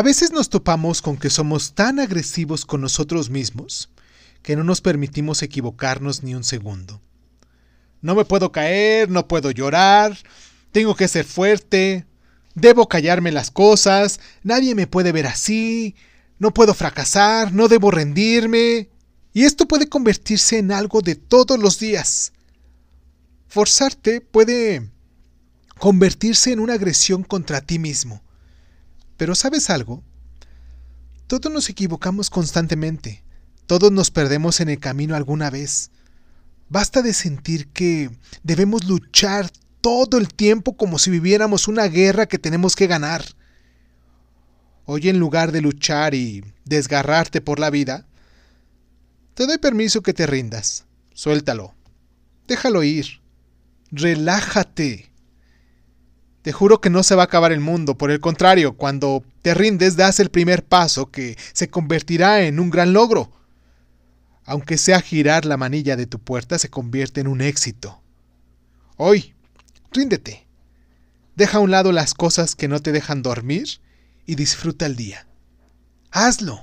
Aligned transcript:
A 0.00 0.02
veces 0.02 0.32
nos 0.32 0.48
topamos 0.48 1.02
con 1.02 1.18
que 1.18 1.28
somos 1.28 1.74
tan 1.74 2.00
agresivos 2.00 2.64
con 2.64 2.80
nosotros 2.80 3.28
mismos 3.28 3.90
que 4.42 4.56
no 4.56 4.64
nos 4.64 4.80
permitimos 4.80 5.42
equivocarnos 5.42 6.22
ni 6.22 6.34
un 6.34 6.42
segundo. 6.42 7.02
No 8.00 8.14
me 8.14 8.24
puedo 8.24 8.50
caer, 8.50 9.10
no 9.10 9.28
puedo 9.28 9.50
llorar, 9.50 10.16
tengo 10.72 10.94
que 10.94 11.06
ser 11.06 11.26
fuerte, 11.26 12.06
debo 12.54 12.88
callarme 12.88 13.30
las 13.30 13.50
cosas, 13.50 14.20
nadie 14.42 14.74
me 14.74 14.86
puede 14.86 15.12
ver 15.12 15.26
así, 15.26 15.94
no 16.38 16.54
puedo 16.54 16.72
fracasar, 16.72 17.52
no 17.52 17.68
debo 17.68 17.90
rendirme. 17.90 18.88
Y 19.34 19.44
esto 19.44 19.68
puede 19.68 19.90
convertirse 19.90 20.56
en 20.56 20.72
algo 20.72 21.02
de 21.02 21.14
todos 21.14 21.58
los 21.58 21.78
días. 21.78 22.32
Forzarte 23.48 24.22
puede 24.22 24.88
convertirse 25.78 26.52
en 26.52 26.60
una 26.60 26.72
agresión 26.72 27.22
contra 27.22 27.60
ti 27.60 27.78
mismo. 27.78 28.22
Pero 29.20 29.34
¿sabes 29.34 29.68
algo? 29.68 30.02
Todos 31.26 31.52
nos 31.52 31.68
equivocamos 31.68 32.30
constantemente. 32.30 33.22
Todos 33.66 33.92
nos 33.92 34.10
perdemos 34.10 34.60
en 34.60 34.70
el 34.70 34.78
camino 34.78 35.14
alguna 35.14 35.50
vez. 35.50 35.90
Basta 36.70 37.02
de 37.02 37.12
sentir 37.12 37.68
que 37.68 38.10
debemos 38.42 38.86
luchar 38.86 39.50
todo 39.82 40.16
el 40.16 40.28
tiempo 40.32 40.74
como 40.74 40.98
si 40.98 41.10
viviéramos 41.10 41.68
una 41.68 41.84
guerra 41.84 42.24
que 42.24 42.38
tenemos 42.38 42.74
que 42.74 42.86
ganar. 42.86 43.22
Hoy 44.86 45.10
en 45.10 45.18
lugar 45.18 45.52
de 45.52 45.60
luchar 45.60 46.14
y 46.14 46.42
desgarrarte 46.64 47.42
por 47.42 47.60
la 47.60 47.68
vida, 47.68 48.06
te 49.34 49.46
doy 49.46 49.58
permiso 49.58 50.00
que 50.00 50.14
te 50.14 50.26
rindas. 50.26 50.86
Suéltalo. 51.12 51.74
Déjalo 52.48 52.82
ir. 52.82 53.20
Relájate. 53.90 55.09
Te 56.42 56.52
juro 56.52 56.80
que 56.80 56.88
no 56.88 57.02
se 57.02 57.14
va 57.14 57.22
a 57.22 57.24
acabar 57.26 57.52
el 57.52 57.60
mundo, 57.60 57.96
por 57.96 58.10
el 58.10 58.20
contrario, 58.20 58.74
cuando 58.74 59.22
te 59.42 59.52
rindes 59.52 59.96
das 59.96 60.20
el 60.20 60.30
primer 60.30 60.64
paso 60.64 61.10
que 61.10 61.36
se 61.52 61.68
convertirá 61.68 62.42
en 62.42 62.60
un 62.60 62.70
gran 62.70 62.92
logro. 62.92 63.30
Aunque 64.44 64.78
sea 64.78 65.02
girar 65.02 65.44
la 65.44 65.58
manilla 65.58 65.96
de 65.96 66.06
tu 66.06 66.18
puerta, 66.18 66.58
se 66.58 66.70
convierte 66.70 67.20
en 67.20 67.28
un 67.28 67.42
éxito. 67.42 68.02
Hoy, 68.96 69.34
ríndete. 69.92 70.46
Deja 71.36 71.58
a 71.58 71.60
un 71.60 71.70
lado 71.70 71.92
las 71.92 72.14
cosas 72.14 72.54
que 72.54 72.68
no 72.68 72.80
te 72.80 72.92
dejan 72.92 73.22
dormir 73.22 73.80
y 74.26 74.34
disfruta 74.34 74.86
el 74.86 74.96
día. 74.96 75.26
Hazlo. 76.10 76.62